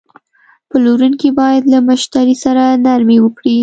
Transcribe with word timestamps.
پلورونکی 0.69 1.29
باید 1.39 1.63
له 1.73 1.79
مشتری 1.89 2.35
سره 2.43 2.63
نرمي 2.85 3.17
وکړي. 3.21 3.57